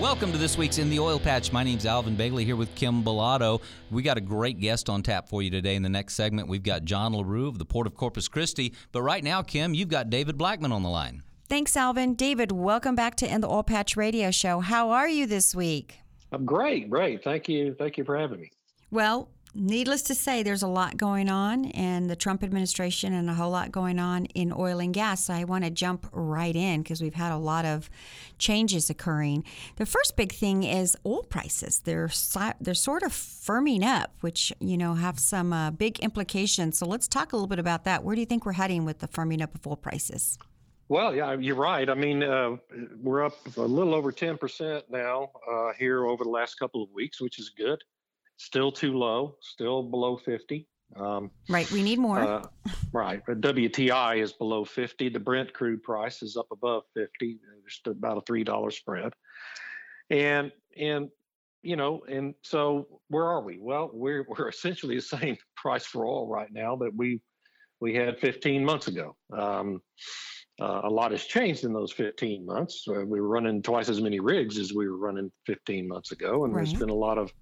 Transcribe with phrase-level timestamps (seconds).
[0.00, 1.52] Welcome to this week's In the Oil Patch.
[1.52, 3.62] My name's Alvin Bailey here with Kim Bellotto.
[3.92, 5.76] We got a great guest on tap for you today.
[5.76, 8.74] In the next segment, we've got John LaRue of the Port of Corpus Christi.
[8.90, 11.22] But right now, Kim, you've got David Blackman on the line.
[11.48, 12.14] Thanks, Alvin.
[12.16, 14.58] David, welcome back to In the Oil Patch Radio Show.
[14.58, 16.00] How are you this week?
[16.32, 17.22] I'm great, great.
[17.22, 17.76] Thank you.
[17.78, 18.50] Thank you for having me.
[18.90, 23.34] Well, needless to say, there's a lot going on in the Trump administration and a
[23.34, 25.24] whole lot going on in oil and gas.
[25.24, 27.88] So I want to jump right in because we've had a lot of
[28.38, 29.44] changes occurring.
[29.76, 31.80] The first big thing is oil prices.
[31.80, 32.10] They're
[32.60, 36.78] they're sort of firming up, which you know have some uh, big implications.
[36.78, 38.04] So let's talk a little bit about that.
[38.04, 40.38] Where do you think we're heading with the firming up of oil prices?
[40.88, 41.88] Well, yeah, you're right.
[41.88, 42.56] I mean, uh,
[43.00, 47.22] we're up a little over 10% now uh, here over the last couple of weeks,
[47.22, 47.82] which is good
[48.36, 50.66] still too low, still below 50.
[50.96, 52.20] Um, right, we need more.
[52.20, 52.46] Uh,
[52.92, 55.08] right, WTI is below 50.
[55.08, 57.10] The Brent crude price is up above 50.
[57.20, 59.12] There's about a three dollar spread,
[60.10, 61.08] and and
[61.62, 63.58] you know, and so where are we?
[63.60, 67.20] Well, we're we're essentially the same price for oil right now that we
[67.80, 69.16] we had 15 months ago.
[69.36, 69.80] Um,
[70.60, 72.84] uh, a lot has changed in those 15 months.
[72.88, 76.44] Uh, we were running twice as many rigs as we were running 15 months ago,
[76.44, 76.64] and right.
[76.64, 77.32] there's been a lot of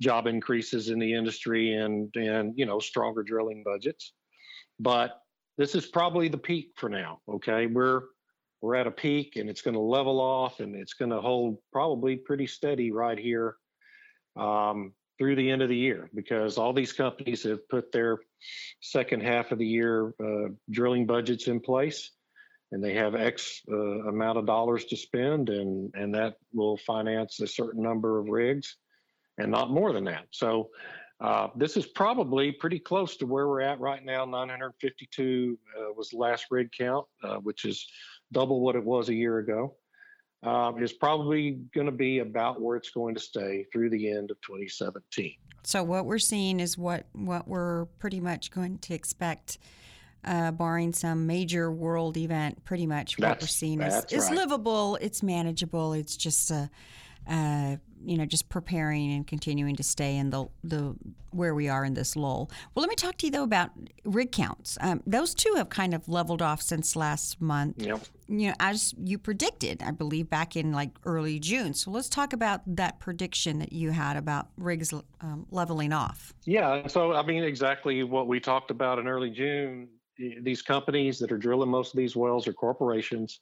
[0.00, 4.14] job increases in the industry and and you know stronger drilling budgets.
[4.80, 5.18] But
[5.58, 7.20] this is probably the peak for now.
[7.28, 8.02] Okay, we're
[8.62, 11.58] we're at a peak, and it's going to level off, and it's going to hold
[11.70, 13.56] probably pretty steady right here
[14.36, 18.20] um, through the end of the year because all these companies have put their
[18.80, 22.10] second half of the year uh, drilling budgets in place
[22.74, 27.38] and they have X uh, amount of dollars to spend, and and that will finance
[27.40, 28.76] a certain number of rigs,
[29.38, 30.26] and not more than that.
[30.30, 30.68] So.
[31.20, 34.24] Uh, this is probably pretty close to where we're at right now.
[34.24, 37.86] 952 uh, was the last rig count, uh, which is
[38.32, 39.76] double what it was a year ago.
[40.42, 44.32] Um, is probably going to be about where it's going to stay through the end
[44.32, 45.36] of 2017.
[45.62, 49.58] So what we're seeing is what what we're pretty much going to expect
[50.24, 54.36] uh, barring some major world event, pretty much what we're seeing is, is right.
[54.36, 54.96] livable.
[55.00, 55.92] It's manageable.
[55.92, 56.70] It's just a,
[57.28, 60.94] uh, you know, just preparing and continuing to stay in the the
[61.30, 62.50] where we are in this lull.
[62.74, 63.70] Well, let me talk to you though about
[64.04, 64.78] rig counts.
[64.80, 67.82] Um, those two have kind of leveled off since last month.
[67.82, 68.02] Yep.
[68.28, 71.74] You know, as you predicted, I believe back in like early June.
[71.74, 76.32] So let's talk about that prediction that you had about rigs um, leveling off.
[76.44, 76.86] Yeah.
[76.86, 79.88] So I mean, exactly what we talked about in early June
[80.18, 83.40] these companies that are drilling most of these wells are corporations.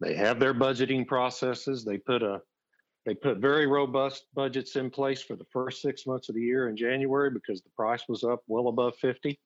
[0.00, 1.84] They have their budgeting processes.
[1.84, 2.40] They put a
[3.06, 6.68] they put very robust budgets in place for the first six months of the year
[6.68, 9.38] in January because the price was up well above 50.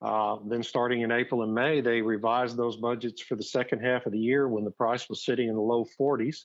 [0.00, 4.06] Uh, then starting in April and May, they revised those budgets for the second half
[4.06, 6.44] of the year when the price was sitting in the low 40s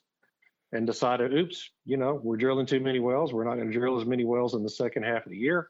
[0.72, 3.32] and decided, oops, you know, we're drilling too many wells.
[3.32, 5.70] We're not going to drill as many wells in the second half of the year.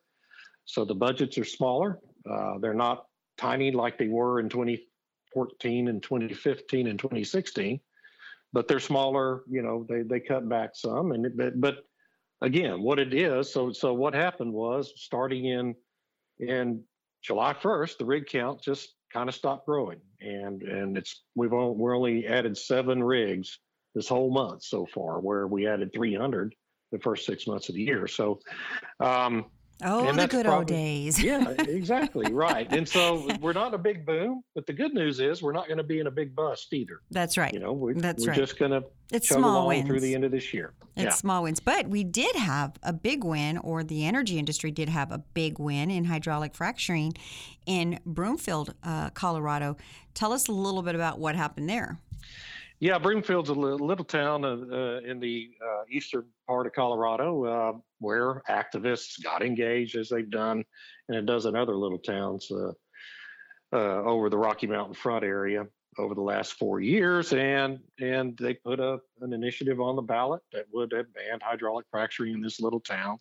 [0.63, 2.00] So the budgets are smaller.
[2.29, 3.06] Uh, they're not
[3.39, 7.79] tiny like they were in 2014 and 2015 and 2016,
[8.51, 9.44] but they're smaller.
[9.50, 11.77] You know, they they cut back some, and but, but
[12.41, 13.51] again, what it is.
[13.51, 15.75] So so what happened was starting in
[16.39, 16.83] in
[17.22, 21.77] July 1st, the rig count just kind of stopped growing, and and it's we've only,
[21.77, 23.59] we're only added seven rigs
[23.95, 26.53] this whole month so far, where we added 300
[26.91, 28.07] the first six months of the year.
[28.07, 28.39] So.
[29.00, 29.45] Um,
[29.81, 31.23] Oh, the good probably, old days.
[31.23, 32.31] yeah, exactly.
[32.31, 32.67] Right.
[32.69, 35.78] And so we're not a big boom, but the good news is we're not going
[35.78, 37.00] to be in a big bust either.
[37.12, 37.53] That's right.
[37.53, 38.38] You know, we're, That's we're right.
[38.38, 40.73] just going to it's small wins through the end of this year.
[40.95, 41.09] It's yeah.
[41.12, 41.59] small wins.
[41.62, 45.59] But we did have a big win, or the energy industry did have a big
[45.59, 47.13] win in hydraulic fracturing
[47.65, 49.77] in Broomfield, uh, Colorado.
[50.13, 52.00] Tell us a little bit about what happened there.
[52.81, 57.73] Yeah, Broomfield's a little, town uh, uh, in the uh, eastern part of Colorado uh,
[57.99, 60.63] where activists got engaged, as they've done
[61.09, 62.71] in a dozen other little towns uh,
[63.73, 65.65] uh, over the Rocky Mountain front area
[65.97, 70.41] over the last four years, and and they put a, an initiative on the ballot
[70.53, 73.17] that would have banned hydraulic fracturing in this little town,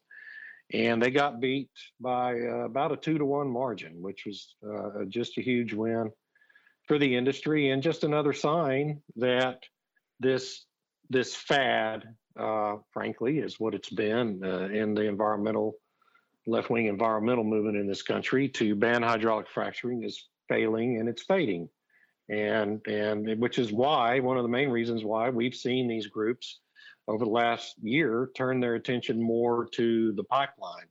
[0.72, 4.54] and they got beat by about a two to one margin, which was
[5.08, 6.12] just a huge win
[6.88, 9.62] for the industry and just another sign that
[10.20, 10.64] this
[11.10, 12.04] this fad
[12.38, 15.74] uh, frankly, is what it's been uh, in the environmental
[16.46, 21.22] left wing environmental movement in this country to ban hydraulic fracturing is failing and it's
[21.22, 21.68] fading.
[22.30, 26.60] And, and which is why, one of the main reasons why we've seen these groups
[27.06, 30.86] over the last year turn their attention more to the pipeline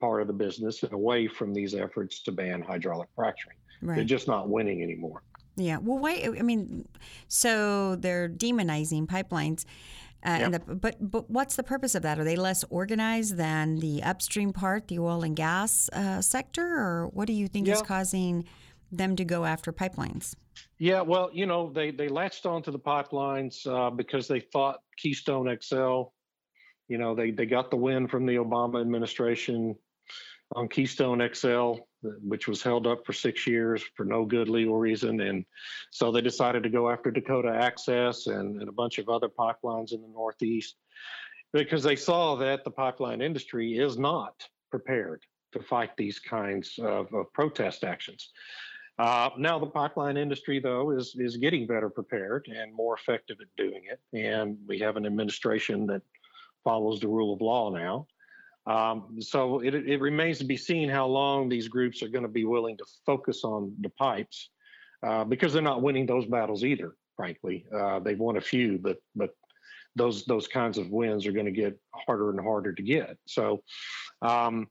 [0.00, 3.56] part of the business and away from these efforts to ban hydraulic fracturing.
[3.82, 3.96] Right.
[3.96, 5.22] They're just not winning anymore.
[5.60, 5.78] Yeah.
[5.78, 6.26] Well, wait.
[6.26, 6.88] I mean,
[7.28, 9.64] so they're demonizing pipelines.
[10.22, 10.66] Uh, yep.
[10.66, 12.18] the, but but what's the purpose of that?
[12.18, 17.08] Are they less organized than the upstream part, the oil and gas uh, sector, or
[17.12, 18.44] what do you think is causing
[18.92, 20.34] them to go after pipelines?
[20.78, 25.56] Yeah, well, you know, they they latched onto the pipelines uh, because they thought Keystone
[25.62, 26.02] XL.
[26.88, 29.76] You know, they they got the win from the Obama administration
[30.56, 31.74] on Keystone XL,
[32.22, 35.20] which was held up for six years for no good legal reason.
[35.20, 35.44] And
[35.90, 39.92] so they decided to go after Dakota Access and, and a bunch of other pipelines
[39.92, 40.76] in the Northeast
[41.52, 44.34] because they saw that the pipeline industry is not
[44.70, 48.30] prepared to fight these kinds of, of protest actions.
[48.98, 53.46] Uh, now the pipeline industry, though, is is getting better prepared and more effective at
[53.56, 56.02] doing it, and we have an administration that
[56.64, 58.06] follows the rule of law now.
[58.70, 62.34] Um, so it, it remains to be seen how long these groups are going to
[62.40, 64.50] be willing to focus on the pipes,
[65.06, 66.90] uh, because they're not winning those battles either.
[67.16, 69.30] Frankly, uh, they've won a few, but but
[69.96, 71.74] those those kinds of wins are going to get
[72.06, 73.16] harder and harder to get.
[73.26, 73.44] So,
[74.22, 74.68] um,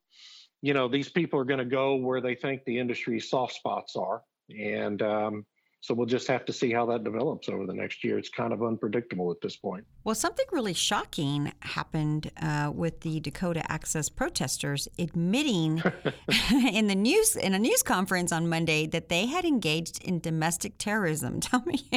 [0.61, 3.95] you know, these people are going to go where they think the industry's soft spots
[3.95, 5.45] are, and um,
[5.81, 8.17] so we'll just have to see how that develops over the next year.
[8.17, 9.85] It's kind of unpredictable at this point.
[10.03, 15.81] Well, something really shocking happened uh, with the Dakota Access protesters admitting
[16.73, 20.73] in the news in a news conference on Monday that they had engaged in domestic
[20.77, 21.39] terrorism.
[21.49, 21.87] Tell me,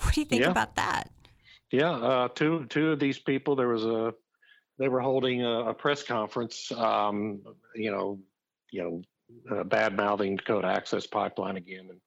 [0.00, 0.50] what do you think yeah.
[0.50, 1.10] about that?
[1.72, 3.56] Yeah, uh, two two of these people.
[3.56, 4.12] There was a
[4.78, 6.70] they were holding a, a press conference.
[6.72, 7.40] Um,
[7.74, 8.18] you know,
[8.70, 12.00] you know, uh, bad mouthing Dakota Access Pipeline again, and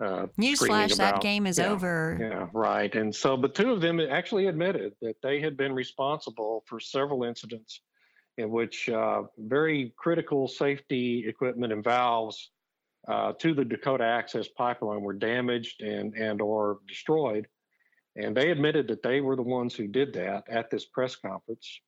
[0.00, 2.18] uh, Newsflash: That game is yeah, over.
[2.20, 2.94] Yeah, right.
[2.94, 7.24] And so, but two of them actually admitted that they had been responsible for several
[7.24, 7.80] incidents
[8.36, 12.50] in which uh, very critical safety equipment and valves
[13.08, 17.48] uh, to the Dakota Access Pipeline were damaged and and or destroyed.
[18.16, 21.80] And they admitted that they were the ones who did that at this press conference.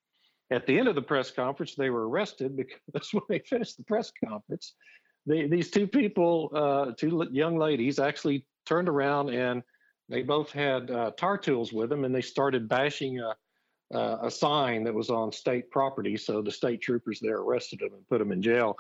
[0.52, 2.56] At the end of the press conference, they were arrested
[2.92, 4.74] because when they finished the press conference,
[5.30, 9.62] these two people, uh, two young ladies, actually turned around and
[10.08, 13.36] they both had uh, tar tools with them, and they started bashing a,
[14.22, 16.16] a sign that was on state property.
[16.16, 18.76] So the state troopers there arrested them and put them in jail.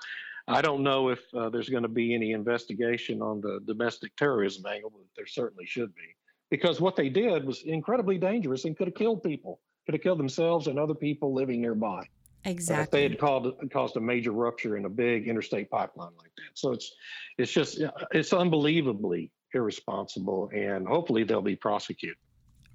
[0.48, 4.66] I don't know if uh, there's going to be any investigation on the domestic terrorism
[4.66, 6.16] angle, but there certainly should be,
[6.50, 10.18] because what they did was incredibly dangerous and could have killed people, could have killed
[10.18, 12.02] themselves and other people living nearby.
[12.44, 12.84] Exactly.
[12.84, 16.50] if they had called, caused a major rupture in a big interstate pipeline like that.
[16.54, 16.92] So it's
[17.36, 17.82] it's just
[18.12, 22.16] it's unbelievably irresponsible, and hopefully they'll be prosecuted.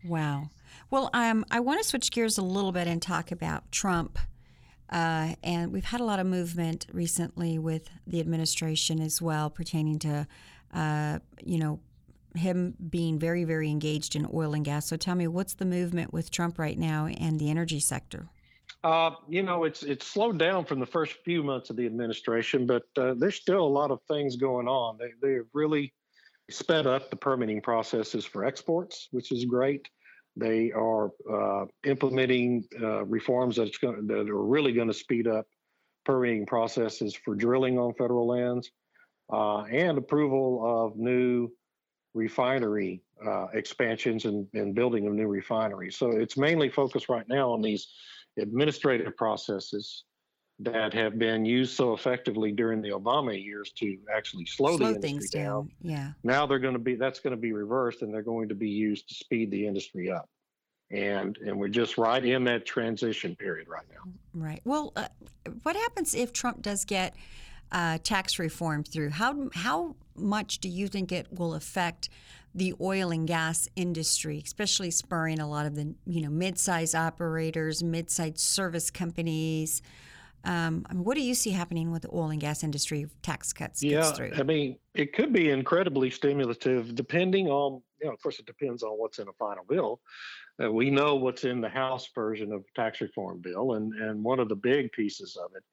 [0.03, 0.49] Wow.
[0.91, 4.19] Well, um, I want to switch gears a little bit and talk about Trump.
[4.89, 9.97] Uh, and we've had a lot of movement recently with the administration as well, pertaining
[9.97, 10.27] to,
[10.73, 11.79] uh, you know,
[12.35, 14.87] him being very, very engaged in oil and gas.
[14.87, 18.29] So tell me, what's the movement with Trump right now and the energy sector?
[18.85, 22.67] Uh, you know, it's it's slowed down from the first few months of the administration,
[22.67, 24.95] but uh, there's still a lot of things going on.
[24.99, 25.91] They they've really
[26.51, 29.89] sped up the permitting processes for exports, which is great.
[30.35, 35.47] They are uh, implementing uh, reforms that's going that are really going to speed up
[36.05, 38.69] permitting processes for drilling on federal lands,
[39.33, 41.49] uh, and approval of new
[42.13, 45.97] refinery uh, expansions and, and building of new refineries.
[45.97, 47.87] So it's mainly focused right now on these
[48.37, 50.03] administrative processes
[50.59, 55.07] that have been used so effectively during the Obama years to actually slow, slow the
[55.07, 55.51] industry down.
[55.51, 55.71] down.
[55.81, 56.11] Yeah.
[56.23, 58.69] Now they're going to be that's going to be reversed, and they're going to be
[58.69, 60.29] used to speed the industry up.
[60.91, 64.11] And and we're just right in that transition period right now.
[64.33, 64.61] Right.
[64.63, 65.07] Well, uh,
[65.63, 67.15] what happens if Trump does get
[67.71, 69.09] uh, tax reform through?
[69.09, 72.09] How how much do you think it will affect
[72.55, 77.83] the oil and gas industry, especially spurring a lot of the you know mid-sized operators,
[77.83, 79.81] mid-sized service companies.
[80.45, 83.21] Um, I mean, what do you see happening with the oil and gas industry if
[83.21, 83.83] tax cuts?
[83.83, 88.13] Yeah, I mean, it could be incredibly stimulative, depending on you know.
[88.13, 89.99] Of course, it depends on what's in the final bill.
[90.63, 94.23] Uh, we know what's in the House version of the tax reform bill, and and
[94.23, 95.63] one of the big pieces of it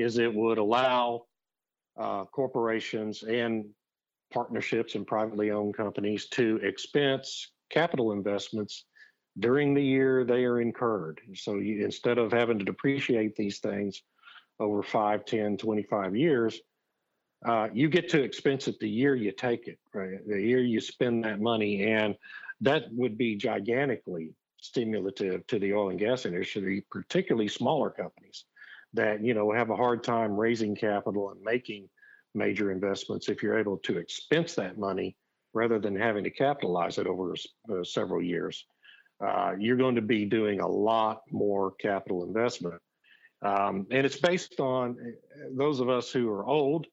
[0.00, 1.24] is it would allow
[1.96, 3.64] uh, corporations and
[4.30, 8.84] partnerships and privately owned companies to expense capital investments
[9.38, 11.20] during the year they are incurred.
[11.34, 14.02] So you, instead of having to depreciate these things
[14.58, 16.60] over 5, 10, 25 years,
[17.46, 20.18] uh, you get to expense it the year you take it, right?
[20.26, 21.84] The year you spend that money.
[21.92, 22.16] And
[22.60, 24.30] that would be gigantically
[24.60, 28.44] stimulative to the oil and gas industry, particularly smaller companies
[28.94, 31.88] that, you know, have a hard time raising capital and making
[32.34, 35.16] major investments if you're able to expense that money
[35.54, 37.34] rather than having to capitalize it over
[37.70, 38.66] uh, several years.
[39.24, 42.80] Uh, you're going to be doing a lot more capital investment.
[43.42, 46.86] Um, and it's based on uh, those of us who are old,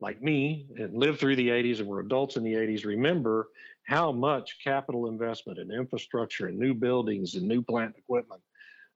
[0.00, 3.48] like me, and lived through the 80s and were adults in the 80s, remember
[3.84, 8.40] how much capital investment in infrastructure and new buildings and new plant equipment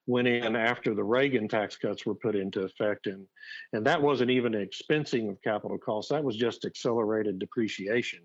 [0.07, 3.07] went in after the Reagan tax cuts were put into effect.
[3.07, 3.27] And,
[3.73, 8.21] and that wasn't even expensing of capital costs, that was just accelerated depreciation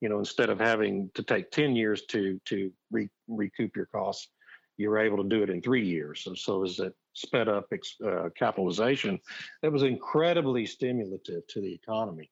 [0.00, 4.28] you know, instead of having to take 10 years to to re, recoup your costs,
[4.76, 6.24] you were able to do it in three years.
[6.24, 7.66] So, so as it sped up
[8.04, 9.20] uh, capitalization,
[9.62, 12.30] that was incredibly stimulative to the economy.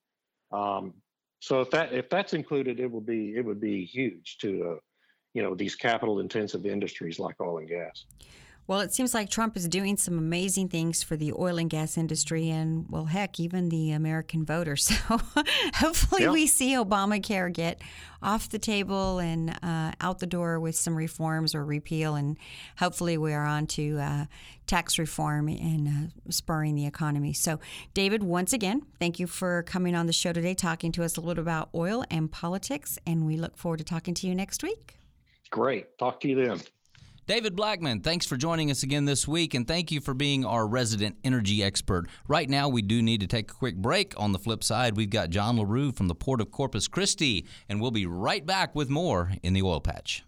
[0.51, 0.95] Um,
[1.41, 4.81] so if that if that's included, it will be it would be huge to uh,
[5.35, 8.07] you know these capital intensive industries like oil and gas.
[8.69, 11.97] Well, it seems like Trump is doing some amazing things for the oil and gas
[11.97, 14.77] industry and, well, heck, even the American voter.
[14.89, 14.95] So
[15.75, 17.81] hopefully we see Obamacare get
[18.23, 22.15] off the table and uh, out the door with some reforms or repeal.
[22.15, 22.37] And
[22.79, 24.25] hopefully we are on to uh,
[24.67, 27.33] tax reform and uh, spurring the economy.
[27.33, 27.61] So,
[27.95, 31.23] David, once again, thank you for coming on the show today, talking to us a
[31.23, 32.99] little about oil and politics.
[33.07, 34.97] And we look forward to talking to you next week.
[35.51, 35.97] Great.
[35.99, 36.61] Talk to you then.
[37.29, 40.67] David Blackman, thanks for joining us again this week, and thank you for being our
[40.67, 42.07] resident energy expert.
[42.27, 44.15] Right now, we do need to take a quick break.
[44.17, 47.83] On the flip side, we've got John LaRue from the Port of Corpus Christi, and
[47.83, 50.25] we'll be right back with more in the oil patch.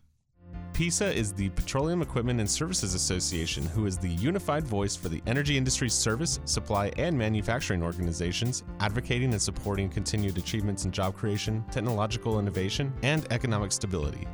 [0.75, 5.23] PESA is the Petroleum Equipment and Services Association, who is the unified voice for the
[5.27, 11.65] energy industry's service, supply, and manufacturing organizations, advocating and supporting continued achievements in job creation,
[11.71, 14.29] technological innovation, and economic stability.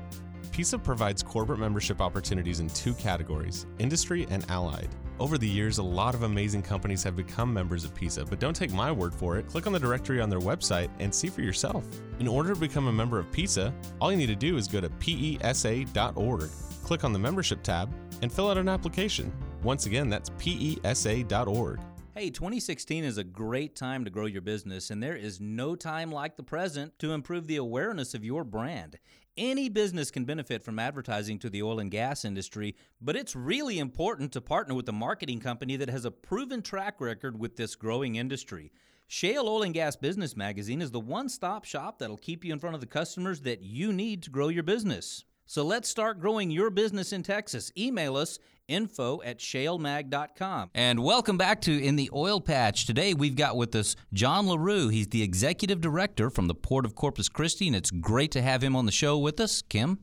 [0.57, 4.89] PESA provides corporate membership opportunities in two categories industry and allied.
[5.21, 8.57] Over the years, a lot of amazing companies have become members of PESA, but don't
[8.57, 9.47] take my word for it.
[9.49, 11.87] Click on the directory on their website and see for yourself.
[12.21, 13.71] In order to become a member of PESA,
[14.01, 16.49] all you need to do is go to pesa.org,
[16.83, 19.31] click on the membership tab, and fill out an application.
[19.63, 21.81] Once again, that's pesa.org.
[22.15, 26.11] Hey, 2016 is a great time to grow your business, and there is no time
[26.11, 28.97] like the present to improve the awareness of your brand.
[29.39, 33.79] Any business can benefit from advertising to the oil and gas industry, but it's really
[33.79, 37.75] important to partner with a marketing company that has a proven track record with this
[37.75, 38.73] growing industry.
[39.07, 42.59] Shale Oil and Gas Business Magazine is the one stop shop that'll keep you in
[42.59, 45.25] front of the customers that you need to grow your business.
[45.45, 47.71] So let's start growing your business in Texas.
[47.77, 48.39] Email us
[48.69, 50.71] info at shalemag.com.
[50.75, 52.87] And welcome back to In the Oil Patch.
[52.87, 54.89] Today we've got with us John LaRue.
[54.89, 58.63] He's the executive director from the Port of Corpus Christi, and it's great to have
[58.63, 59.63] him on the show with us.
[59.63, 60.01] Kim?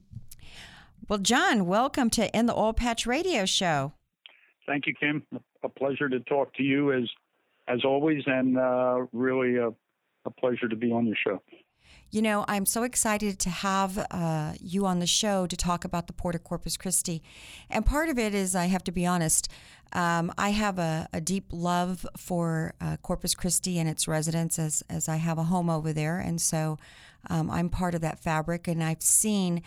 [1.10, 3.94] Well, John, welcome to In the Oil Patch radio show.
[4.66, 5.24] Thank you, Kim.
[5.64, 7.10] A pleasure to talk to you as
[7.68, 9.70] as always, and uh, really a,
[10.26, 11.42] a pleasure to be on your show.
[12.14, 16.06] You know, I'm so excited to have uh, you on the show to talk about
[16.06, 17.24] the Port of Corpus Christi.
[17.72, 19.50] And part of it is, I have to be honest,
[19.94, 24.84] um, I have a, a, deep love for uh, Corpus Christi and its residents as,
[24.92, 26.20] as I have a home over there.
[26.20, 26.78] And so
[27.32, 28.68] um, I'm part of that fabric.
[28.68, 29.64] And I've seen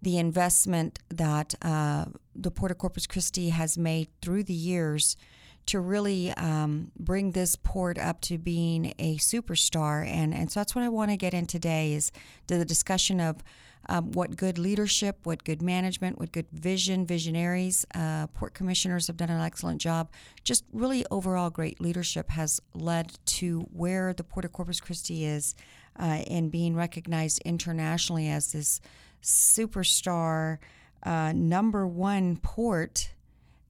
[0.00, 5.18] the investment that uh, the Port of Corpus Christi has made through the years
[5.66, 10.06] to really um, bring this port up to being a superstar.
[10.06, 12.10] And, and so that's what I want to get in today is
[12.48, 13.42] to the discussion of
[13.88, 19.16] um, what good leadership, what good management, what good vision, visionaries, uh, port commissioners have
[19.16, 20.10] done an excellent job.
[20.44, 25.54] Just really overall great leadership has led to where the Port of Corpus Christi is
[25.98, 28.80] uh, and being recognized internationally as this
[29.22, 30.58] superstar
[31.02, 33.10] uh, number one port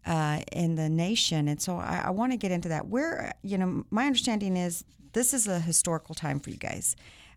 [0.07, 1.49] uh, in the nation.
[1.49, 2.88] And so I, I want to get into that.
[2.88, 6.97] Where, you know, my understanding is this is a historical time for you guys.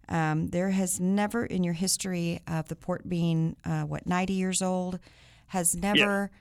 [0.10, 4.62] Um, there has never in your history of the port being, uh, what, 90 years
[4.62, 5.00] old,
[5.48, 6.32] has never.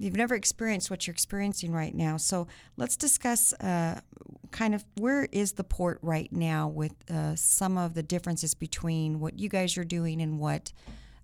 [0.00, 2.18] You've never experienced what you're experiencing right now.
[2.18, 4.00] So let's discuss uh,
[4.52, 9.18] kind of where is the port right now with uh, some of the differences between
[9.18, 10.72] what you guys are doing and what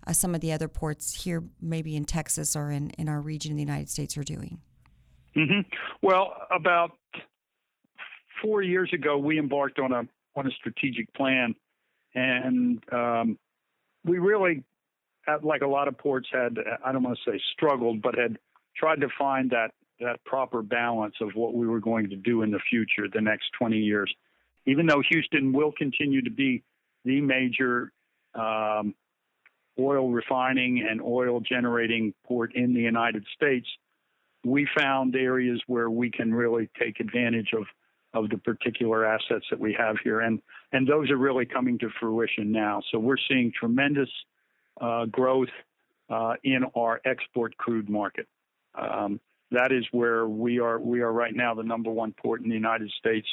[0.07, 3.51] uh, some of the other ports here, maybe in Texas or in, in our region
[3.51, 4.59] in the United States, are doing?
[5.35, 5.61] Mm-hmm.
[6.01, 6.91] Well, about
[8.41, 10.03] four years ago, we embarked on a
[10.37, 11.55] on a strategic plan,
[12.13, 13.37] and um,
[14.03, 14.63] we really
[15.43, 18.37] like a lot of ports had, I don't want to say struggled, but had
[18.77, 22.51] tried to find that that proper balance of what we were going to do in
[22.51, 24.13] the future, the next 20 years.
[24.65, 26.63] Even though Houston will continue to be
[27.05, 27.93] the major
[28.33, 28.93] um,
[29.79, 33.67] oil refining and oil generating port in the United States,
[34.43, 37.65] we found areas where we can really take advantage of
[38.13, 40.41] of the particular assets that we have here, and
[40.71, 42.81] and those are really coming to fruition now.
[42.91, 44.09] So we're seeing tremendous
[44.79, 45.49] uh, growth
[46.09, 48.27] uh, in our export crude market.
[48.73, 49.19] Um,
[49.51, 50.79] that is where we are.
[50.79, 53.27] We are right now the number one port in the United States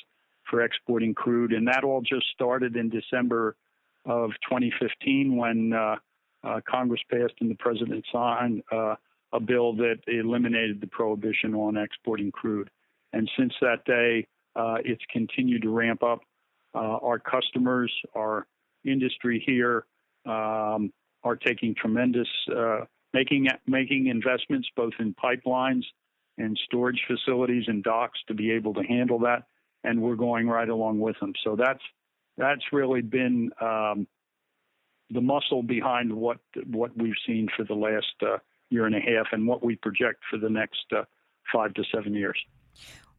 [0.51, 3.57] for exporting crude, and that all just started in December
[4.05, 5.97] of 2015 when uh,
[6.45, 8.95] uh, Congress passed and the president signed uh,
[9.33, 12.71] a bill that eliminated the prohibition on exporting crude.
[13.13, 16.21] And since that day, uh, it's continued to ramp up.
[16.75, 18.47] Uh, our customers, our
[18.85, 19.87] industry here,
[20.27, 20.93] um,
[21.25, 22.81] are taking tremendous, uh,
[23.13, 25.85] making making investments both in pipelines
[26.39, 29.45] and storage facilities and docks to be able to handle that,
[29.85, 31.33] and we're going right along with them.
[31.45, 31.83] So that's
[32.37, 34.07] that's really been um,
[35.13, 38.39] the muscle behind what what we've seen for the last uh,
[38.71, 41.03] year and a half, and what we project for the next uh,
[41.53, 42.39] five to seven years.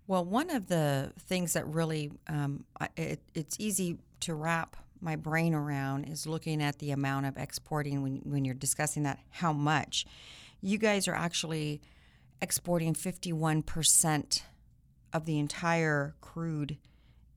[0.07, 2.65] Well, one of the things that really um,
[2.97, 8.01] it, it's easy to wrap my brain around is looking at the amount of exporting
[8.01, 10.05] when when you're discussing that how much
[10.61, 11.81] you guys are actually
[12.41, 14.41] exporting 51%
[15.13, 16.77] of the entire crude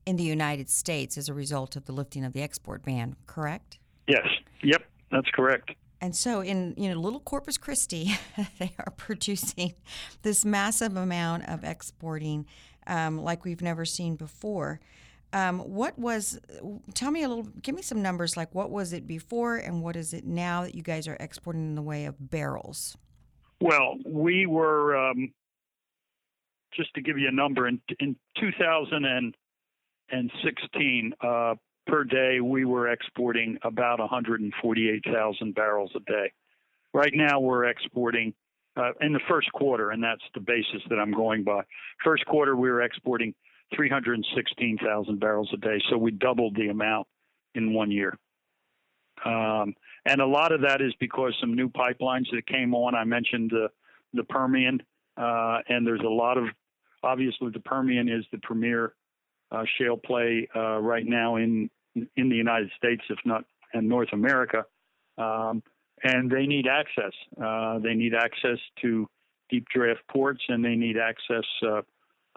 [0.05, 3.77] in the United States as a result of the lifting of the export ban, correct?
[4.07, 4.25] Yes.
[4.63, 5.71] Yep, that's correct.
[5.99, 8.11] And so in you know little Corpus Christi,
[8.59, 9.73] they are producing
[10.21, 12.45] this massive amount of exporting
[12.85, 14.79] um, like we've never seen before.
[15.33, 16.39] Um, what was?
[16.93, 17.47] Tell me a little.
[17.61, 18.37] Give me some numbers.
[18.37, 21.63] Like what was it before, and what is it now that you guys are exporting
[21.63, 22.95] in the way of barrels?
[23.59, 25.33] Well, we were um,
[26.73, 31.13] just to give you a number in in 2016.
[31.19, 31.55] Uh,
[31.87, 36.31] per day, we were exporting about 148,000 barrels a day.
[36.93, 38.33] Right now, we're exporting
[38.75, 41.61] uh, in the first quarter, and that's the basis that I'm going by.
[42.03, 43.33] First quarter, we were exporting
[43.75, 47.07] 316,000 barrels a day, so we doubled the amount
[47.55, 48.17] in one year.
[49.25, 49.73] Um,
[50.05, 52.95] and a lot of that is because some new pipelines that came on.
[52.95, 53.69] I mentioned the
[54.13, 54.81] the Permian,
[55.17, 56.45] uh, and there's a lot of
[57.03, 58.93] obviously the Permian is the premier
[59.51, 61.69] uh, shale play uh, right now in
[62.15, 64.65] in the United States, if not in North America.
[65.17, 65.63] Um,
[66.03, 67.13] and they need access.
[67.41, 69.07] Uh, they need access to
[69.49, 71.81] deep draft ports, and they need access uh,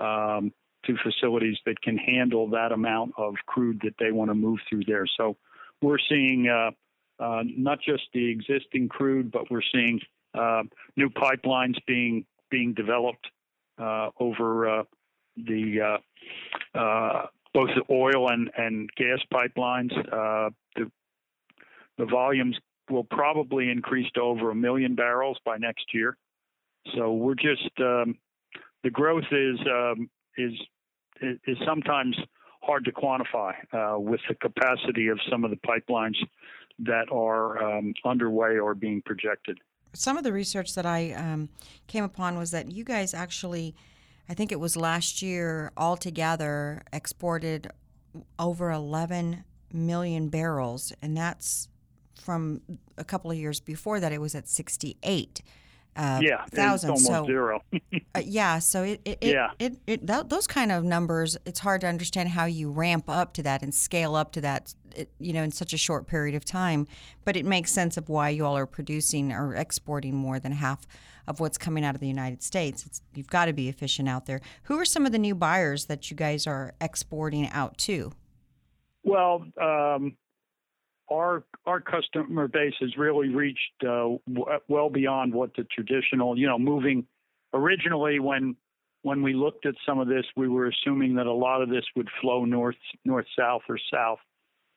[0.02, 0.52] um,
[0.86, 4.84] to facilities that can handle that amount of crude that they want to move through
[4.86, 5.04] there.
[5.16, 5.36] So
[5.82, 6.70] we're seeing uh,
[7.22, 10.00] uh not just the existing crude, but we're seeing
[10.32, 10.62] uh,
[10.96, 13.26] new pipelines being being developed
[13.78, 14.84] uh, over
[15.36, 15.98] the
[17.54, 19.92] both the oil and, and gas pipelines.
[19.98, 20.90] Uh, the,
[21.98, 22.56] the volumes
[22.90, 26.16] will probably increase to over a million barrels by next year.
[26.96, 28.16] So we're just um,
[28.82, 30.52] the growth is um, is
[31.20, 32.16] is sometimes
[32.62, 36.16] hard to quantify uh, with the capacity of some of the pipelines
[36.78, 39.58] that are um, underway or being projected.
[39.92, 41.48] Some of the research that I um,
[41.86, 43.74] came upon was that you guys actually
[44.28, 47.70] I think it was last year altogether exported
[48.38, 51.68] over 11 million barrels, and that's
[52.14, 52.60] from
[52.96, 54.12] a couple of years before that.
[54.12, 55.42] It was at 68.
[55.96, 56.96] Uh, yeah, thousand.
[56.98, 57.62] so zero.
[57.74, 59.50] uh, yeah, so it, it, yeah.
[59.58, 61.36] it, it, it that, those kind of numbers.
[61.44, 64.72] It's hard to understand how you ramp up to that and scale up to that,
[65.18, 66.86] you know, in such a short period of time.
[67.24, 70.86] But it makes sense of why you all are producing or exporting more than half
[71.30, 72.84] of what's coming out of the United States.
[72.84, 74.40] It's, you've got to be efficient out there.
[74.64, 78.12] Who are some of the new buyers that you guys are exporting out to?
[79.04, 80.16] Well, um,
[81.10, 86.46] our our customer base has really reached uh, w- well beyond what the traditional, you
[86.46, 87.06] know, moving.
[87.54, 88.56] Originally, when
[89.02, 91.84] when we looked at some of this, we were assuming that a lot of this
[91.96, 94.18] would flow north, north, south, or south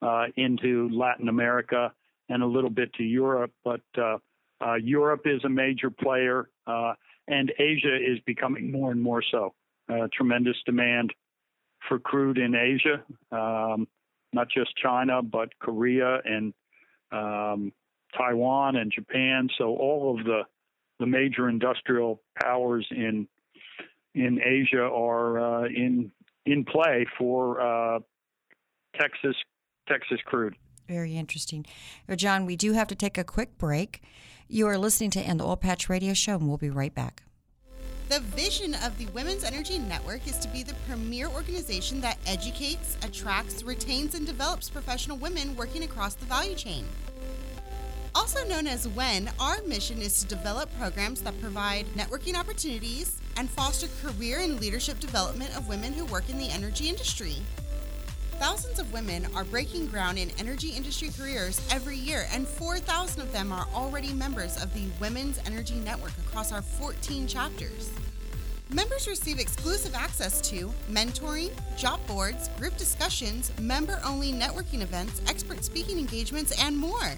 [0.01, 1.91] uh, into Latin America
[2.29, 3.51] and a little bit to Europe.
[3.63, 4.17] But uh,
[4.63, 6.93] uh, Europe is a major player, uh,
[7.27, 9.53] and Asia is becoming more and more so.
[9.89, 11.13] Uh, tremendous demand
[11.87, 13.87] for crude in Asia, um,
[14.31, 16.53] not just China, but Korea and
[17.11, 17.73] um,
[18.17, 19.49] Taiwan and Japan.
[19.57, 20.41] So all of the
[20.99, 23.27] the major industrial powers in
[24.15, 26.11] in Asia are uh, in
[26.45, 27.99] in play for uh,
[28.99, 29.35] Texas
[29.87, 30.55] Texas crude.
[30.87, 31.65] Very interesting.
[32.15, 34.01] John, we do have to take a quick break.
[34.49, 37.23] You are listening to In the Oil Patch Radio Show, and we'll be right back.
[38.09, 42.97] The vision of the Women's Energy Network is to be the premier organization that educates,
[43.03, 46.85] attracts, retains, and develops professional women working across the value chain.
[48.13, 53.49] Also known as WEN, our mission is to develop programs that provide networking opportunities and
[53.49, 57.37] foster career and leadership development of women who work in the energy industry.
[58.39, 63.31] Thousands of women are breaking ground in energy industry careers every year, and 4,000 of
[63.31, 67.91] them are already members of the Women's Energy Network across our 14 chapters.
[68.69, 75.63] Members receive exclusive access to mentoring, job boards, group discussions, member only networking events, expert
[75.63, 77.13] speaking engagements, and more.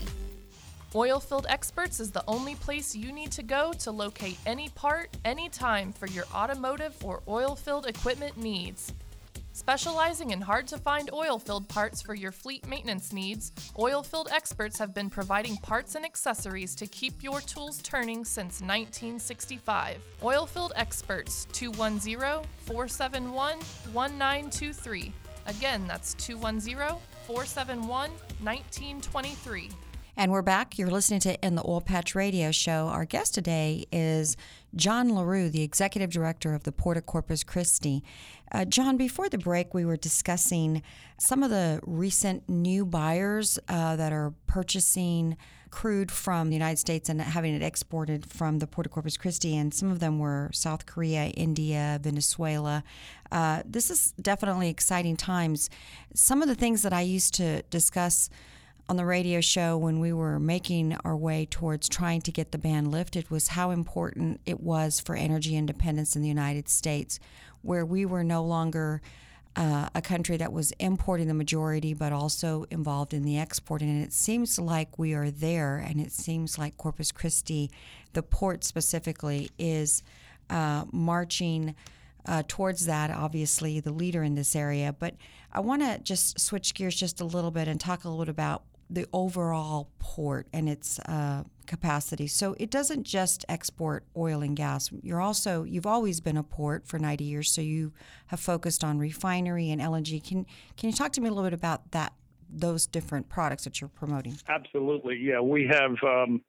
[0.92, 5.94] Oilfield Experts is the only place you need to go to locate any part, anytime
[5.94, 8.92] for your automotive or oilfield equipment needs.
[9.54, 14.92] Specializing in hard to find oilfield parts for your fleet maintenance needs, Oilfield Experts have
[14.92, 19.96] been providing parts and accessories to keep your tools turning since 1965.
[20.20, 23.32] Oilfield Experts 210 471
[23.94, 25.14] 1923
[25.46, 29.70] Again, that's 210 471 1923.
[30.14, 30.78] And we're back.
[30.78, 32.88] You're listening to In the Oil Patch Radio Show.
[32.88, 34.36] Our guest today is
[34.76, 38.04] John LaRue, the Executive Director of the Port of Corpus Christi.
[38.52, 40.82] Uh, John, before the break, we were discussing
[41.18, 45.38] some of the recent new buyers uh, that are purchasing
[45.72, 49.56] crude from the United States and having it exported from the Port of Corpus Christi,
[49.56, 52.84] and some of them were South Korea, India, Venezuela.
[53.32, 55.68] Uh, this is definitely exciting times.
[56.14, 58.30] Some of the things that I used to discuss
[58.88, 62.58] on the radio show when we were making our way towards trying to get the
[62.58, 67.18] ban lifted was how important it was for energy independence in the United States,
[67.62, 69.00] where we were no longer
[69.56, 73.88] uh, a country that was importing the majority but also involved in the exporting.
[73.88, 77.70] And it seems like we are there, and it seems like Corpus Christi,
[78.12, 80.02] the port specifically, is
[80.50, 81.74] uh, marching.
[82.24, 84.94] Uh, towards that, obviously, the leader in this area.
[84.96, 85.16] But
[85.52, 88.30] I want to just switch gears just a little bit and talk a little bit
[88.30, 88.62] about
[88.92, 92.26] the overall port and its uh, capacity.
[92.26, 94.90] So it doesn't just export oil and gas.
[95.02, 97.92] You're also you've always been a port for 90 years, so you
[98.26, 100.22] have focused on refinery and LNG.
[100.26, 102.12] Can can you talk to me a little bit about that
[102.54, 104.36] those different products that you're promoting?
[104.48, 105.16] Absolutely.
[105.16, 106.42] Yeah, we have um,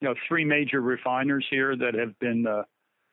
[0.00, 2.64] you know three major refiners here that have been the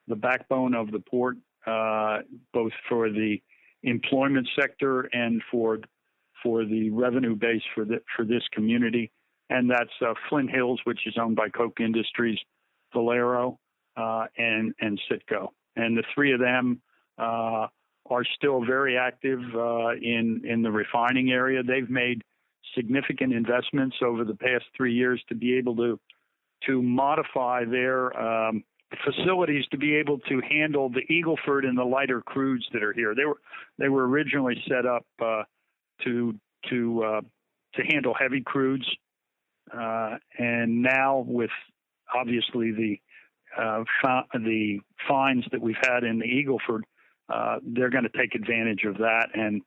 [0.08, 2.18] the backbone of the port, uh,
[2.52, 3.42] both for the
[3.84, 5.80] employment sector and for
[6.44, 9.12] for the revenue base for the, for this community,
[9.50, 12.38] and that's uh, Flint Hills, which is owned by Koch Industries,
[12.94, 13.58] Valero,
[13.98, 16.82] uh, and and Citgo, and the three of them
[17.18, 17.68] uh,
[18.10, 21.64] are still very active uh, in in the refining area.
[21.64, 22.22] They've made
[22.76, 26.00] significant investments over the past three years to be able to
[26.66, 28.64] to modify their um,
[29.04, 33.14] facilities to be able to handle the Eagleford and the lighter crudes that are here.
[33.16, 33.40] They were
[33.78, 35.44] they were originally set up uh,
[36.04, 36.34] to
[36.70, 37.22] to uh,
[37.76, 38.86] to handle heavy crudes,
[39.74, 41.50] uh, and now with
[42.14, 43.00] obviously the
[43.58, 46.82] uh, fa- the fines that we've had in the Eagleford,
[47.30, 49.62] uh, they're going to take advantage of that, and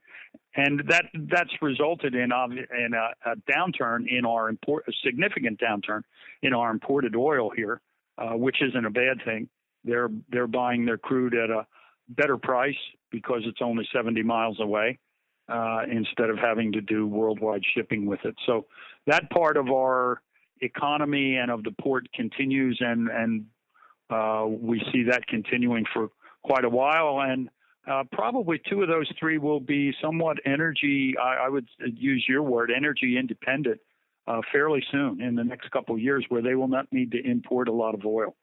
[0.56, 6.02] and that that's resulted in in a, a downturn in our import, a significant downturn
[6.42, 7.80] in our imported oil here,
[8.18, 9.48] uh, which isn't a bad thing.
[9.84, 11.66] They're they're buying their crude at a
[12.08, 12.76] better price
[13.10, 14.98] because it's only 70 miles away
[15.48, 18.34] uh, instead of having to do worldwide shipping with it.
[18.46, 18.66] So
[19.06, 20.20] that part of our
[20.60, 23.46] economy and of the port continues, and and
[24.10, 26.08] uh, we see that continuing for
[26.42, 27.20] quite a while.
[27.20, 27.48] And
[27.90, 31.14] uh, probably two of those three will be somewhat energy.
[31.20, 33.80] I, I would use your word, energy independent,
[34.26, 37.24] uh, fairly soon in the next couple of years, where they will not need to
[37.24, 38.34] import a lot of oil.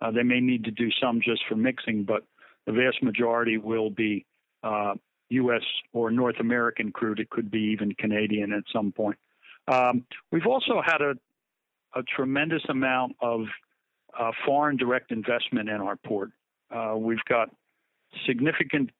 [0.00, 2.24] Uh, they may need to do some just for mixing, but
[2.66, 4.24] the vast majority will be
[4.62, 4.94] uh,
[5.30, 5.62] U.S.
[5.92, 7.20] or North American crude.
[7.20, 9.18] It could be even Canadian at some point.
[9.66, 11.14] Um, we've also had a,
[11.94, 13.42] a tremendous amount of
[14.18, 16.30] uh, foreign direct investment in our port.
[16.74, 17.50] Uh, we've got
[18.26, 18.90] significant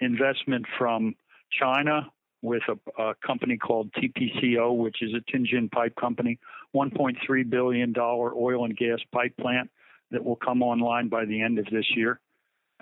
[0.00, 1.14] investment from
[1.58, 2.10] China
[2.42, 6.38] with a, a, company called TPCO, which is a Tianjin pipe company,
[6.74, 9.70] $1.3 billion oil and gas pipe plant
[10.10, 12.20] that will come online by the end of this year.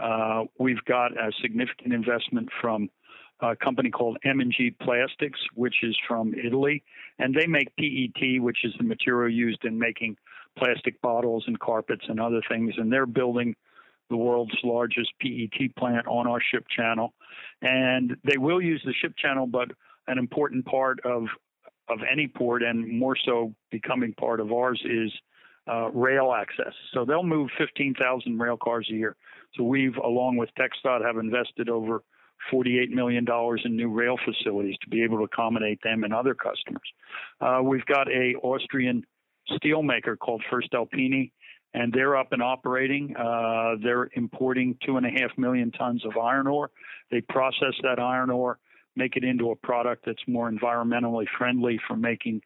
[0.03, 2.91] Uh, we've got a significant investment from
[3.41, 6.83] a company called M&G Plastics, which is from Italy,
[7.19, 10.17] and they make PET, which is the material used in making
[10.59, 13.55] plastic bottles and carpets and other things, and they're building
[14.11, 17.15] the world's largest PET plant on our ship channel.
[17.62, 19.71] And they will use the ship channel, but
[20.09, 21.25] an important part of
[21.88, 25.12] of any port, and more so becoming part of ours, is
[25.71, 26.73] uh, rail access.
[26.95, 29.17] So they'll move 15,000 rail cars a year.
[29.57, 32.03] So we've, along with TxDOT, have invested over
[32.53, 33.27] $48 million
[33.65, 36.83] in new rail facilities to be able to accommodate them and other customers.
[37.41, 39.05] Uh, we've got a Austrian
[39.51, 41.31] steelmaker called voestalpine,
[41.75, 43.15] and they're up and operating.
[43.17, 46.71] Uh, they're importing two and a half million tons of iron ore.
[47.11, 48.59] They process that iron ore,
[48.97, 52.43] make it into a product that's more environmentally friendly for making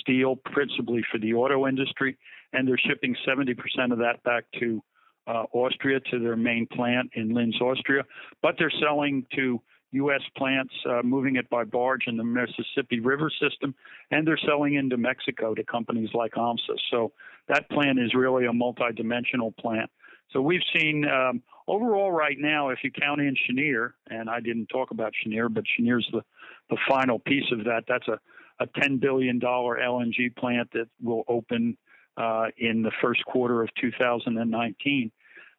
[0.00, 2.18] steel, principally for the auto industry,
[2.52, 3.56] and they're shipping 70%
[3.92, 4.82] of that back to
[5.28, 8.04] uh, Austria to their main plant in Linz, Austria.
[8.42, 9.60] But they're selling to
[9.92, 10.22] U.S.
[10.36, 13.74] plants, uh, moving it by barge in the Mississippi River system,
[14.10, 16.76] and they're selling into Mexico to companies like AHMSA.
[16.90, 17.12] So
[17.48, 19.90] that plant is really a multi-dimensional plant.
[20.32, 24.66] So we've seen um, overall right now, if you count in Cheniere, and I didn't
[24.66, 26.22] talk about Cheniere, but Cheniere's the,
[26.68, 27.84] the final piece of that.
[27.88, 28.18] That's a,
[28.60, 31.78] a $10 billion LNG plant that will open
[32.18, 35.10] uh, in the first quarter of 2019.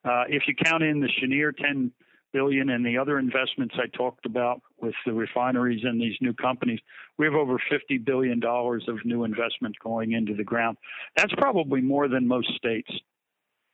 [0.06, 1.92] Uh, if you count in the Cheniere 10
[2.32, 6.80] billion and the other investments I talked about with the refineries and these new companies,
[7.18, 10.78] we have over 50 billion dollars of new investment going into the ground.
[11.16, 12.92] That's probably more than most states.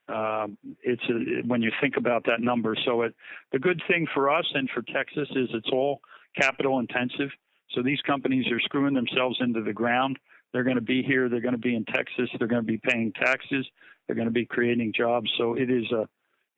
[0.08, 0.46] Uh,
[0.82, 2.76] it's a, when you think about that number.
[2.84, 3.14] So it,
[3.52, 6.00] the good thing for us and for Texas is it's all
[6.40, 7.30] capital intensive.
[7.70, 10.18] So these companies are screwing themselves into the ground.
[10.52, 11.28] They're going to be here.
[11.28, 12.30] They're going to be in Texas.
[12.38, 13.66] They're going to be paying taxes.
[14.06, 15.30] They're going to be creating jobs.
[15.36, 16.08] So it is a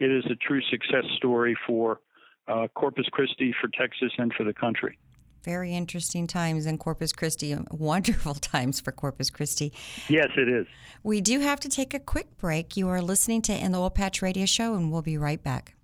[0.01, 2.01] it is a true success story for
[2.47, 4.99] uh, Corpus Christi, for Texas, and for the country.
[5.45, 7.57] Very interesting times in Corpus Christi.
[7.71, 9.73] Wonderful times for Corpus Christi.
[10.09, 10.67] Yes, it is.
[11.03, 12.77] We do have to take a quick break.
[12.77, 15.75] You are listening to In the Oil Patch Radio Show, and we'll be right back.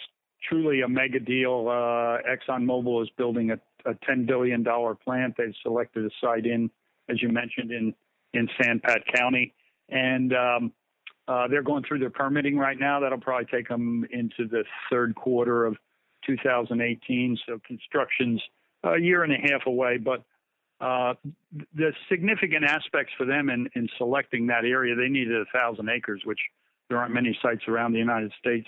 [0.47, 1.67] truly a mega deal.
[1.67, 5.35] Uh, Exxon Mobil is building a a $10 billion plant.
[5.37, 6.69] They've selected a site in,
[7.09, 7.93] as you mentioned, in,
[8.33, 9.53] in San Pat County.
[9.89, 10.73] And um,
[11.27, 12.99] uh, they're going through their permitting right now.
[12.99, 15.77] That'll probably take them into the third quarter of
[16.25, 17.37] 2018.
[17.47, 18.41] So construction's
[18.83, 19.97] a year and a half away.
[19.97, 20.23] But
[20.79, 21.15] uh,
[21.75, 26.21] the significant aspects for them in, in selecting that area, they needed a thousand acres,
[26.23, 26.39] which
[26.89, 28.67] there aren't many sites around the United States.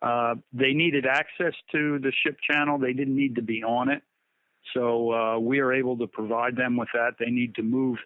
[0.00, 2.78] Uh, they needed access to the ship channel.
[2.78, 4.02] They didn't need to be on it.
[4.74, 7.12] So uh, we are able to provide them with that.
[7.18, 7.98] They need to move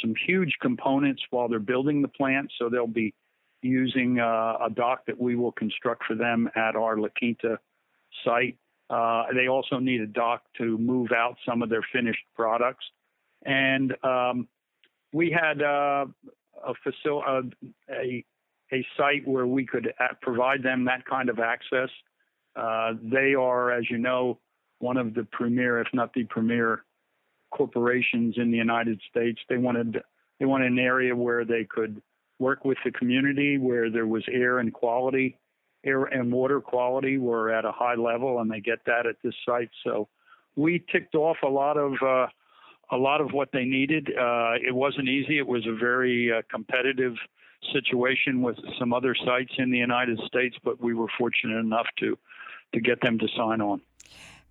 [0.00, 3.14] some huge components while they're building the plant, so they'll be
[3.62, 7.58] using uh, a dock that we will construct for them at our La Quinta
[8.24, 8.56] site.
[8.90, 12.84] Uh, they also need a dock to move out some of their finished products,
[13.44, 14.48] and um,
[15.12, 16.06] we had uh,
[16.66, 18.24] a facility, uh, a
[18.72, 21.90] a site where we could provide them that kind of access.
[22.56, 24.38] Uh, they are, as you know,
[24.82, 26.84] one of the premier, if not the premier,
[27.52, 29.40] corporations in the United States.
[29.48, 30.02] They wanted
[30.38, 32.02] they wanted an area where they could
[32.38, 35.38] work with the community, where there was air and quality,
[35.84, 39.34] air and water quality were at a high level, and they get that at this
[39.46, 39.70] site.
[39.84, 40.08] So
[40.56, 42.26] we ticked off a lot of uh,
[42.90, 44.08] a lot of what they needed.
[44.08, 45.38] Uh, it wasn't easy.
[45.38, 47.14] It was a very uh, competitive
[47.72, 52.18] situation with some other sites in the United States, but we were fortunate enough to
[52.74, 53.80] to get them to sign on.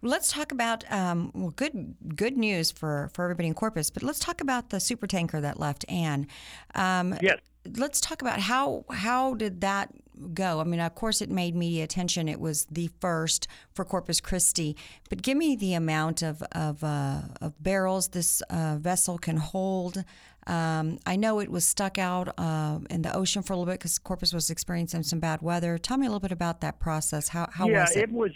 [0.03, 4.19] Let's talk about um, well, good good news for, for everybody in Corpus, but let's
[4.19, 6.27] talk about the super tanker that left Anne.
[6.73, 7.39] Um, yes.
[7.77, 9.89] Let's talk about how how did that
[10.33, 10.59] go?
[10.59, 12.27] I mean, of course, it made media attention.
[12.27, 14.75] It was the first for Corpus Christi,
[15.09, 20.03] but give me the amount of of, uh, of barrels this uh, vessel can hold.
[20.47, 23.79] Um, I know it was stuck out uh, in the ocean for a little bit
[23.79, 25.77] because Corpus was experiencing some bad weather.
[25.77, 27.27] Tell me a little bit about that process.
[27.27, 28.03] How how yeah, was it?
[28.03, 28.31] it was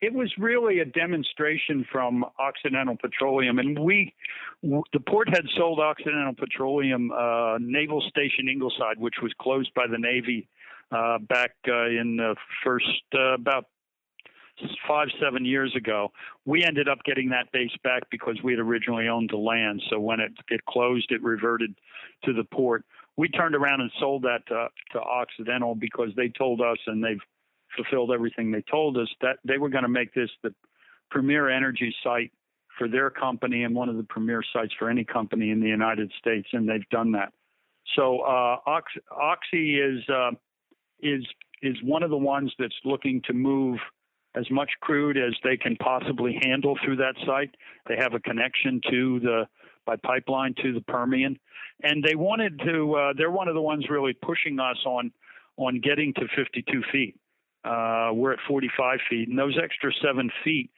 [0.00, 4.14] it was really a demonstration from Occidental Petroleum, and we,
[4.62, 9.98] the port had sold Occidental Petroleum uh, Naval Station Ingleside, which was closed by the
[9.98, 10.48] Navy
[10.92, 13.66] uh, back uh, in the first uh, about
[14.86, 16.12] five seven years ago.
[16.44, 19.82] We ended up getting that base back because we had originally owned the land.
[19.90, 21.74] So when it it closed, it reverted
[22.24, 22.84] to the port.
[23.16, 27.20] We turned around and sold that to, to Occidental because they told us, and they've
[27.76, 30.54] fulfilled everything they told us that they were going to make this the
[31.10, 32.32] premier energy site
[32.78, 36.12] for their company and one of the premier sites for any company in the United
[36.18, 37.32] States, and they've done that.
[37.96, 40.30] So uh, Ox- Oxy is uh,
[41.00, 41.24] is
[41.62, 43.78] is one of the ones that's looking to move
[44.36, 47.54] as much crude as they can possibly handle through that site.
[47.88, 49.48] They have a connection to the
[49.86, 51.38] by pipeline to the Permian,
[51.82, 52.94] and they wanted to.
[52.94, 55.10] Uh, they're one of the ones really pushing us on
[55.56, 57.18] on getting to 52 feet.
[57.64, 60.70] Uh, we're at 45 feet, and those extra seven feet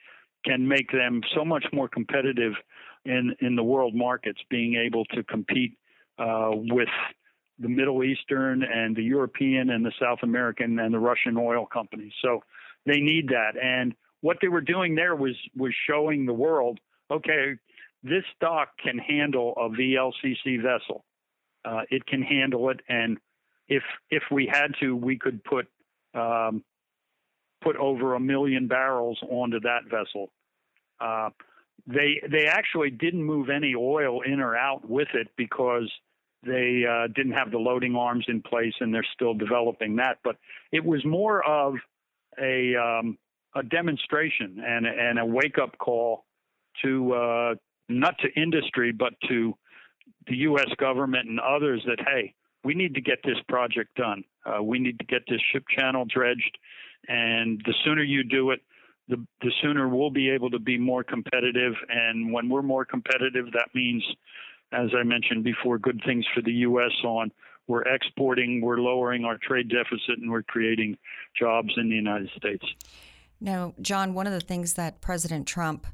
[0.45, 2.53] can make them so much more competitive
[3.05, 5.77] in in the world markets, being able to compete
[6.17, 6.89] uh, with
[7.59, 12.13] the Middle Eastern and the European and the South American and the Russian oil companies.
[12.21, 12.41] So
[12.85, 13.53] they need that.
[13.61, 17.55] And what they were doing there was was showing the world, okay,
[18.03, 21.05] this dock can handle a VLCC vessel.
[21.63, 23.19] Uh, it can handle it, and
[23.67, 25.67] if if we had to, we could put
[26.15, 26.63] um,
[27.61, 30.31] put over a million barrels onto that vessel.
[30.99, 31.29] Uh,
[31.87, 35.91] they they actually didn't move any oil in or out with it because
[36.43, 40.17] they uh, didn't have the loading arms in place, and they're still developing that.
[40.23, 40.37] But
[40.71, 41.75] it was more of
[42.39, 43.17] a um,
[43.55, 46.25] a demonstration and and a wake up call
[46.83, 47.55] to uh,
[47.89, 49.55] not to industry, but to
[50.27, 50.69] the U.S.
[50.77, 54.23] government and others that hey, we need to get this project done.
[54.45, 56.57] Uh, we need to get this ship channel dredged,
[57.07, 58.61] and the sooner you do it,
[59.07, 61.73] the the sooner we'll be able to be more competitive.
[61.89, 64.03] And when we're more competitive, that means
[64.71, 66.91] as I mentioned before, good things for the U.S.
[67.03, 67.31] on.
[67.67, 70.97] We're exporting, we're lowering our trade deficit, and we're creating
[71.37, 72.65] jobs in the United States.
[73.39, 75.87] Now, John, one of the things that President Trump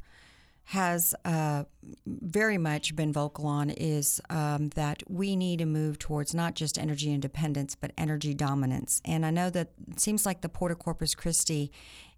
[0.67, 1.63] has uh,
[2.05, 6.77] very much been vocal on is um, that we need to move towards not just
[6.77, 9.01] energy independence, but energy dominance.
[9.05, 11.71] And I know that it seems like the Port of Corpus Christi,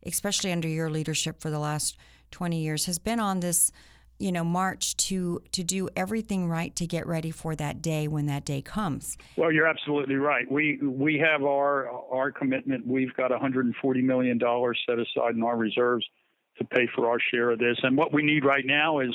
[0.04, 1.96] especially under your leadership for the last
[2.32, 3.72] 20 years, has been on this
[4.18, 8.26] you know march to to do everything right to get ready for that day when
[8.26, 9.16] that day comes.
[9.38, 10.52] Well you're absolutely right.
[10.52, 12.86] We we have our our commitment.
[12.86, 16.06] We've got 140 million dollars set aside in our reserves
[16.58, 19.14] to pay for our share of this and what we need right now is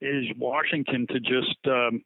[0.00, 2.02] is washington to just um,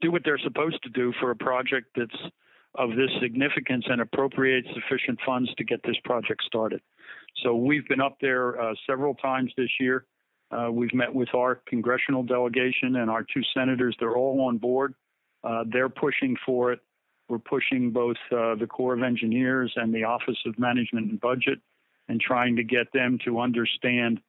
[0.00, 2.32] do what they're supposed to do for a project that's
[2.76, 6.80] of this significance and appropriate sufficient funds to get this project started
[7.42, 10.04] so we've been up there uh, several times this year
[10.54, 13.96] uh, we've met with our congressional delegation and our two senators.
[13.98, 14.94] They're all on board.
[15.42, 16.80] Uh, they're pushing for it.
[17.28, 21.58] We're pushing both uh, the Corps of Engineers and the Office of Management and Budget
[22.08, 24.20] and trying to get them to understand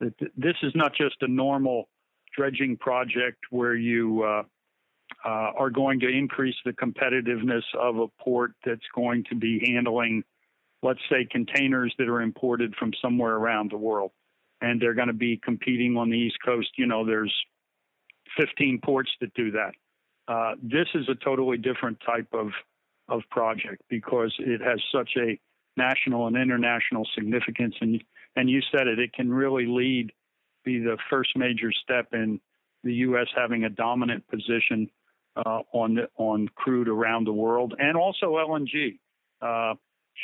[0.00, 1.88] that th- this is not just a normal
[2.36, 4.42] dredging project where you uh,
[5.24, 10.22] uh, are going to increase the competitiveness of a port that's going to be handling,
[10.82, 14.12] let's say, containers that are imported from somewhere around the world
[14.60, 16.68] and they're going to be competing on the East Coast.
[16.76, 17.34] You know, there's
[18.38, 19.72] 15 ports that do that.
[20.26, 22.48] Uh, this is a totally different type of
[23.08, 25.40] of project because it has such a
[25.78, 28.02] national and international significance, and
[28.36, 30.12] and you said it, it can really lead,
[30.64, 32.40] be the first major step in
[32.84, 33.26] the U.S.
[33.34, 34.90] having a dominant position
[35.36, 38.98] uh, on the, on crude around the world, and also LNG.
[39.40, 39.74] Uh,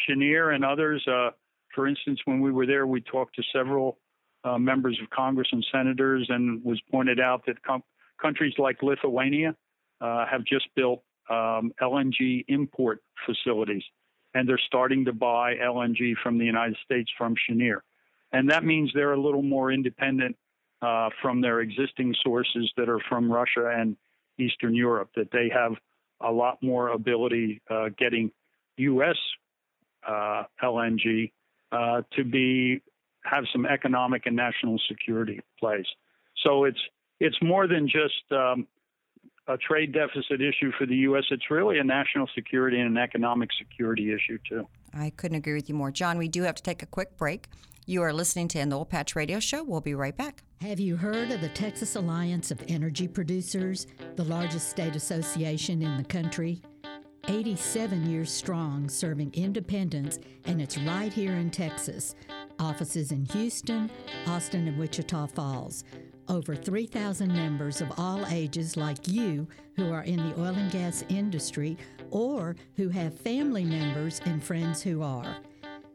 [0.07, 1.31] Cheniere and others, uh,
[1.75, 3.99] for instance, when we were there, we talked to several
[4.45, 7.83] uh, members of Congress and senators, and was pointed out that com-
[8.21, 9.55] countries like Lithuania
[10.01, 13.83] uh, have just built um, LNG import facilities,
[14.35, 17.83] and they're starting to buy LNG from the United States from Cheniere,
[18.33, 20.37] and that means they're a little more independent
[20.83, 23.97] uh, from their existing sources that are from Russia and
[24.39, 25.73] Eastern Europe, that they have
[26.21, 28.31] a lot more ability uh, getting
[28.77, 29.17] U.S.
[30.07, 31.33] Uh, LNG
[31.73, 32.81] uh, to be
[33.25, 35.87] have some economic and national security plays.
[36.45, 36.81] So it's
[37.21, 38.67] it's more than just um,
[39.47, 41.25] a trade deficit issue for the U.S.
[41.31, 44.67] It's really a national security and an economic security issue too.
[44.95, 46.19] I couldn't agree with you more, John.
[46.19, 47.49] We do have to take a quick break.
[47.87, 49.63] You are listening to In the Oil Patch Radio Show.
[49.63, 50.43] We'll be right back.
[50.63, 53.87] Have you heard of the Texas Alliance of Energy Producers,
[54.17, 56.63] the largest state association in the country?
[57.29, 62.15] 87 years strong, serving independents, and it's right here in Texas.
[62.59, 63.91] Offices in Houston,
[64.27, 65.85] Austin, and Wichita Falls.
[66.29, 69.47] Over 3,000 members of all ages, like you,
[69.77, 71.77] who are in the oil and gas industry
[72.11, 75.37] or who have family members and friends who are.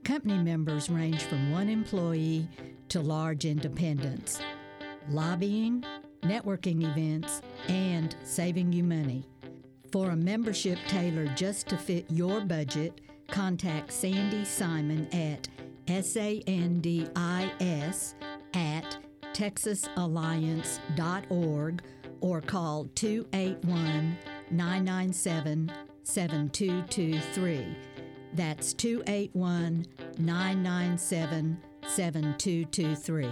[0.04, 2.48] Company members range from one employee
[2.90, 4.40] to large independents.
[5.10, 5.84] Lobbying,
[6.22, 9.26] networking events, and saving you money.
[9.92, 15.48] For a membership tailored just to fit your budget, contact Sandy Simon at
[15.88, 17.10] SANDIS
[18.54, 18.98] at
[19.34, 21.84] texasalliance.org
[22.22, 24.18] or call 281
[24.52, 25.72] 997
[26.04, 27.76] 7223.
[28.34, 29.86] That's 281
[30.18, 31.58] 997
[31.88, 33.30] 7223.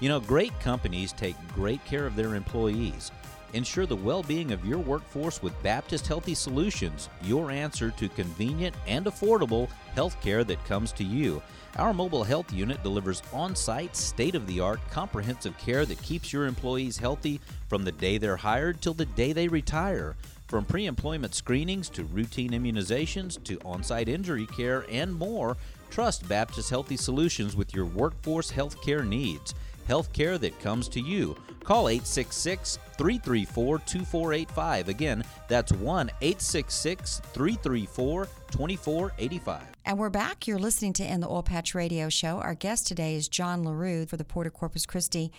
[0.00, 3.10] You know, great companies take great care of their employees.
[3.52, 8.76] Ensure the well being of your workforce with Baptist Healthy Solutions, your answer to convenient
[8.86, 11.42] and affordable health care that comes to you.
[11.76, 16.32] Our mobile health unit delivers on site, state of the art, comprehensive care that keeps
[16.32, 20.14] your employees healthy from the day they're hired till the day they retire.
[20.46, 25.56] From pre employment screenings to routine immunizations to on site injury care and more,
[25.90, 29.54] trust Baptist Healthy Solutions with your workforce health care needs
[29.90, 31.36] health care that comes to you.
[31.64, 34.88] Call 866 334 2485.
[34.88, 39.62] Again, that's 1 866 334 2485.
[39.84, 40.46] And we're back.
[40.46, 42.38] You're listening to In the Oil Patch Radio Show.
[42.38, 45.32] Our guest today is John LaRue for the Port of Corpus Christi.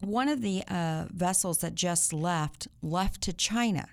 [0.00, 3.88] One of the uh, vessels that just left left to China,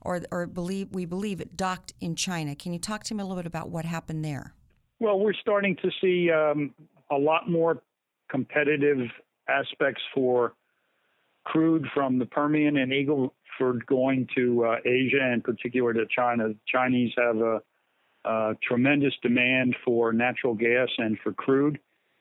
[0.00, 2.56] or, or believe we believe it docked in China.
[2.56, 4.52] Can you talk to me a little bit about what happened there?
[4.98, 6.74] Well, we're starting to see um,
[7.08, 7.80] a lot more
[8.28, 9.06] competitive
[9.48, 10.54] aspects for
[11.44, 16.48] crude from the Permian and Eagle Ford going to uh, Asia and particular to China.
[16.48, 17.62] The Chinese have a,
[18.24, 21.78] a, tremendous demand for natural gas and for crude,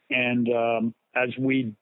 [0.09, 1.73] and um, as we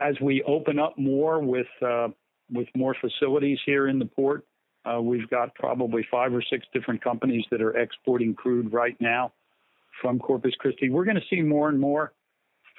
[0.00, 2.08] as we open up more with uh,
[2.50, 4.46] with more facilities here in the port,
[4.84, 9.32] uh, we've got probably five or six different companies that are exporting crude right now
[10.00, 10.88] from Corpus Christi.
[10.88, 12.12] We're going to see more and more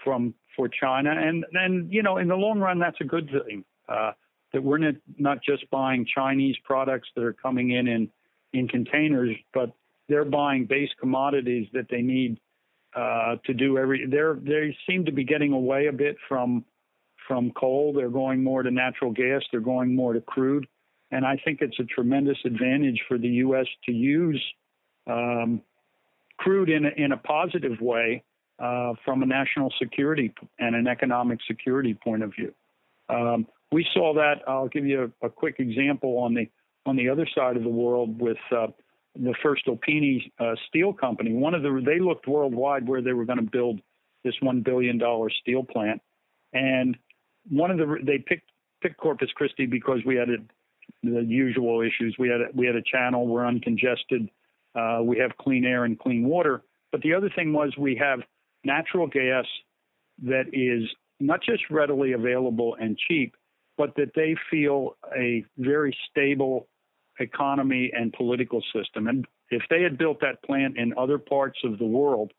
[0.03, 3.63] from for China, and then you know in the long run that's a good thing.
[3.87, 4.11] Uh,
[4.53, 8.09] that we're not, not just buying Chinese products that are coming in in
[8.53, 9.71] in containers, but
[10.07, 12.39] they're buying base commodities that they need
[12.95, 14.05] uh, to do every.
[14.07, 16.65] They're they seem to be getting away a bit from
[17.27, 17.93] from coal.
[17.93, 19.43] They're going more to natural gas.
[19.51, 20.67] They're going more to crude,
[21.11, 23.67] and I think it's a tremendous advantage for the U.S.
[23.85, 24.43] to use
[25.07, 25.61] um,
[26.37, 28.23] crude in a, in a positive way
[28.59, 32.53] uh, from a national security and an economic security point of view.
[33.09, 34.41] Um, we saw that.
[34.47, 36.49] I'll give you a, a, quick example on the
[36.85, 38.67] on the other side of the world with uh,
[39.15, 41.33] the voestalpine uh, Steel Company.
[41.33, 43.81] One of the they looked worldwide where they were going to build
[44.23, 46.01] this one billion dollar steel plant,
[46.53, 46.97] and
[47.49, 48.51] one of the they picked
[48.81, 50.37] picked Corpus Christi because we had a,
[51.03, 52.15] the usual issues.
[52.19, 53.27] We had a, we had a channel.
[53.27, 54.29] We're uncongested.
[54.75, 56.63] Uh, we have clean air and clean water.
[56.91, 58.21] But the other thing was we have
[58.63, 59.45] natural gas
[60.23, 60.89] that is
[61.19, 63.35] not just readily available and cheap,
[63.77, 66.67] but that they feel a very stable
[67.19, 69.07] economy and political system.
[69.07, 72.31] And if they had built that plant in other parts of the world,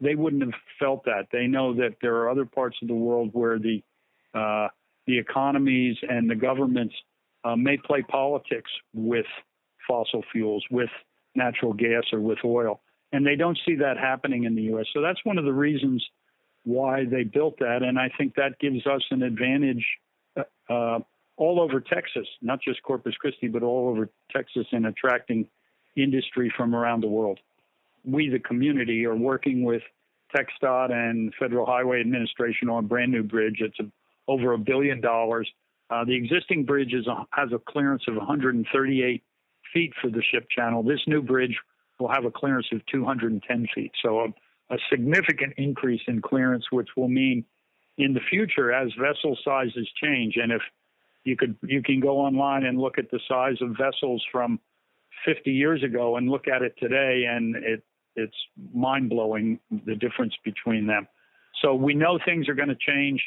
[0.00, 1.28] they wouldn't have felt that.
[1.32, 3.82] They know that there are other parts of the world where the
[4.34, 4.68] uh,
[5.06, 6.94] the economies and the governments
[7.44, 9.24] uh, may play politics with
[9.86, 10.90] fossil fuels, with
[11.34, 12.80] natural gas, or with oil
[13.12, 14.86] and they don't see that happening in the U.S.
[14.92, 16.04] So that's one of the reasons
[16.64, 19.84] why they built that, and I think that gives us an advantage
[20.36, 20.42] uh,
[20.72, 20.98] uh,
[21.36, 25.46] all over Texas, not just Corpus Christi, but all over Texas in attracting
[25.96, 27.38] industry from around the world.
[28.04, 29.82] We, the community, are working with
[30.34, 33.58] TxDOT and Federal Highway Administration on a brand new bridge.
[33.60, 33.84] It's a,
[34.28, 35.48] over a billion dollars.
[35.88, 39.22] Uh, the existing bridge is has a clearance of 138
[39.72, 40.82] feet for the ship channel.
[40.82, 41.56] This new bridge
[41.98, 43.92] will have a clearance of 210 feet.
[44.02, 47.44] So a, a significant increase in clearance, which will mean
[47.98, 50.62] in the future as vessel sizes change, and if
[51.24, 54.60] you could you can go online and look at the size of vessels from
[55.24, 57.82] 50 years ago and look at it today, and it
[58.14, 58.36] it's
[58.74, 61.06] mind blowing the difference between them.
[61.62, 63.22] So we know things are going to change.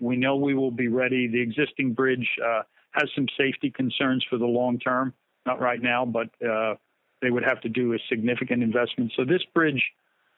[0.00, 1.28] We know we will be ready.
[1.28, 2.62] The existing bridge uh,
[2.92, 5.14] has some safety concerns for the long term,
[5.46, 6.74] not right now, but uh,
[7.24, 9.12] they would have to do a significant investment.
[9.16, 9.82] So this bridge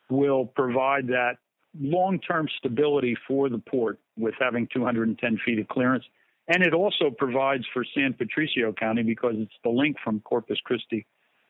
[0.09, 1.34] will provide that
[1.78, 6.05] long-term stability for the port with having 210 feet of clearance.
[6.49, 11.07] And it also provides for San Patricio County because it's the link from Corpus Christi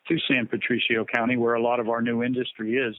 [0.08, 2.94] to San Patricio County, where a lot of our new industry is.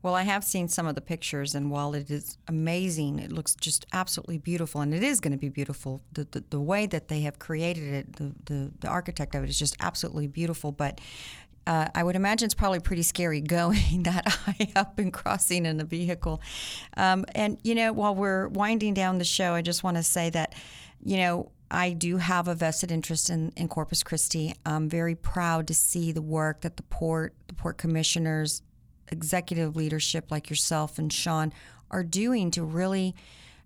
[0.00, 3.56] Well, I have seen some of the pictures, and while it is amazing, it looks
[3.56, 6.02] just absolutely beautiful, and it is going to be beautiful.
[6.12, 9.50] The, the, the way that they have created it, the, the, the architect of it
[9.50, 10.70] is just absolutely beautiful.
[10.70, 11.00] But
[11.68, 15.78] uh, I would imagine it's probably pretty scary going that high up and crossing in
[15.80, 16.40] a vehicle.
[16.96, 20.30] Um, and, you know, while we're winding down the show, I just want to say
[20.30, 20.54] that,
[21.04, 24.54] you know, I do have a vested interest in, in Corpus Christi.
[24.64, 28.62] I'm very proud to see the work that the port, the port commissioners,
[29.12, 31.52] executive leadership like yourself and Sean
[31.90, 33.14] are doing to really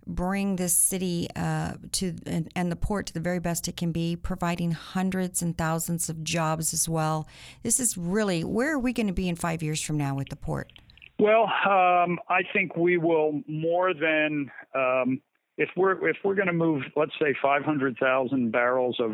[0.07, 3.93] bring this city uh, to and, and, the port to the very best it can
[3.93, 7.29] be, providing hundreds and thousands of jobs as well.
[7.63, 10.29] This is really where are we going to be in five years from now with
[10.29, 10.73] the port?
[11.19, 15.21] Well, um, I think we will more than um,
[15.57, 19.13] if we're if we're going to move, let's say, 500,000 barrels of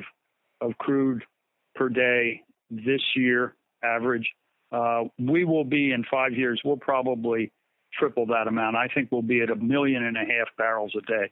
[0.61, 1.22] of crude
[1.74, 4.28] per day this year average.
[4.70, 7.53] Uh, we will be in five years, we'll probably
[7.99, 8.76] triple that amount.
[8.76, 11.30] I think we'll be at a million and a half barrels a day.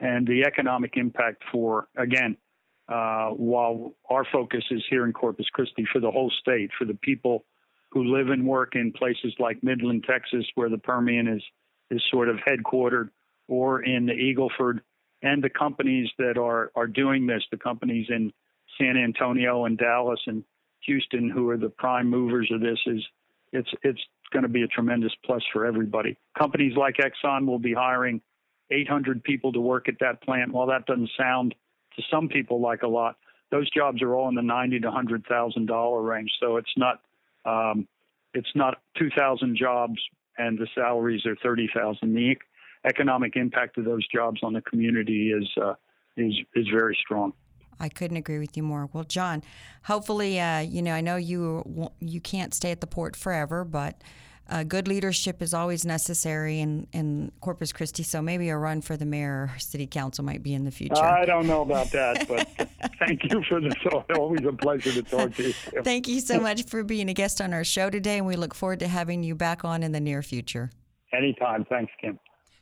[0.00, 2.36] And the economic impact for, again,
[2.88, 6.94] uh, while our focus is here in Corpus Christi for the whole state, for the
[6.94, 7.44] people
[7.90, 11.42] who live and work in places like Midland, Texas, where the Permian is,
[11.90, 13.10] is sort of headquartered,
[13.48, 14.80] or in the Eagleford,
[15.22, 18.32] and the companies that are, are doing this, the companies in
[18.78, 20.44] San Antonio and Dallas and
[20.80, 23.04] Houston, who are the prime movers of this, is
[23.52, 26.16] it's it's going to be a tremendous plus for everybody.
[26.38, 28.20] Companies like Exxon will be hiring
[28.70, 30.52] 800 people to work at that plant.
[30.52, 31.54] While that doesn't sound
[31.96, 33.16] to some people like a lot,
[33.50, 36.30] those jobs are all in the ninety to hundred thousand dollar range.
[36.38, 37.00] So it's not
[37.46, 37.88] um,
[38.34, 39.98] it's not 2,000 jobs
[40.36, 42.14] and the salaries are 30,000.
[42.14, 42.36] The
[42.84, 45.74] economic impact of those jobs on the community is uh,
[46.16, 47.32] is is very strong.
[47.80, 48.88] I couldn't agree with you more.
[48.92, 49.42] Well, John,
[49.84, 54.02] hopefully, uh, you know, I know you you can't stay at the port forever, but
[54.50, 58.02] uh, good leadership is always necessary in, in Corpus Christi.
[58.02, 61.02] So maybe a run for the mayor or city council might be in the future.
[61.02, 62.48] I don't know about that, but
[62.98, 63.74] thank you for this.
[64.14, 65.52] Always a pleasure to talk to you.
[65.84, 68.54] thank you so much for being a guest on our show today, and we look
[68.54, 70.70] forward to having you back on in the near future.
[71.12, 71.66] Anytime.
[71.66, 72.18] Thanks, Kim.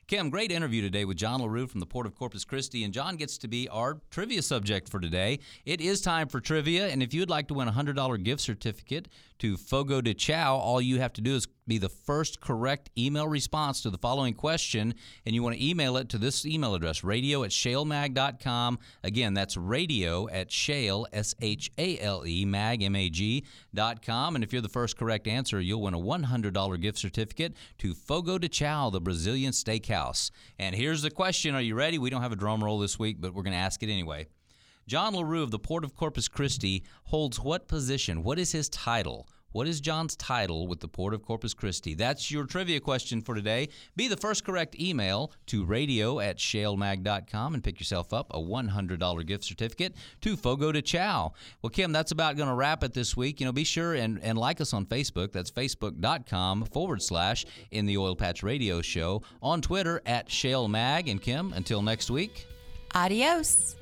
[0.08, 3.16] Kim, great interview today with John LaRue from the Port of Corpus Christi, and John
[3.16, 5.40] gets to be our trivia subject for today.
[5.64, 9.08] It is time for trivia, and if you'd like to win a $100 gift certificate
[9.40, 13.26] to Fogo de Chao, all you have to do is be the first correct email
[13.26, 14.94] response to the following question,
[15.24, 18.78] and you want to email it to this email address, radio at shalemag.com.
[19.02, 23.44] Again, that's radio at shale, S H A L E, mag, M A G,
[23.74, 24.34] dot com.
[24.34, 28.38] And if you're the first correct answer, you'll win a $100 gift certificate to Fogo
[28.38, 30.30] de Chao, the Brazilian steakhouse.
[30.58, 31.98] And here's the question Are you ready?
[31.98, 34.26] We don't have a drum roll this week, but we're going to ask it anyway.
[34.86, 38.22] John LaRue of the Port of Corpus Christi holds what position?
[38.22, 39.26] What is his title?
[39.52, 41.94] What is John's title with the Port of Corpus Christi?
[41.94, 43.70] That's your trivia question for today.
[43.96, 49.26] Be the first correct email to radio at shalemag.com and pick yourself up a $100
[49.26, 51.32] gift certificate to Fogo de Chao.
[51.62, 53.40] Well, Kim, that's about going to wrap it this week.
[53.40, 55.32] You know, be sure and, and like us on Facebook.
[55.32, 59.22] That's facebook.com forward slash in the Oil Patch Radio Show.
[59.40, 61.10] On Twitter at shalemag.
[61.10, 62.46] And Kim, until next week.
[62.94, 63.76] Adios.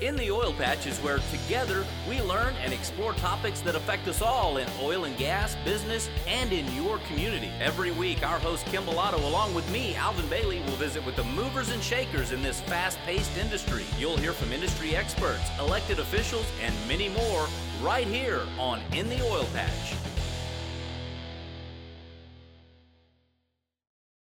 [0.00, 4.20] In the Oil Patch is where together we learn and explore topics that affect us
[4.20, 7.50] all in oil and gas, business, and in your community.
[7.60, 11.24] Every week, our host Kim Bellotto, along with me, Alvin Bailey, will visit with the
[11.24, 13.84] movers and shakers in this fast paced industry.
[13.96, 17.46] You'll hear from industry experts, elected officials, and many more
[17.80, 20.13] right here on In the Oil Patch.